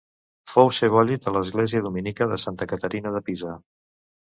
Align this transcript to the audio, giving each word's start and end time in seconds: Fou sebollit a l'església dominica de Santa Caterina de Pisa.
Fou 0.53 0.71
sebollit 0.77 1.27
a 1.27 1.33
l'església 1.35 1.83
dominica 1.89 2.29
de 2.33 2.41
Santa 2.47 2.69
Caterina 2.73 3.15
de 3.19 3.25
Pisa. 3.31 3.57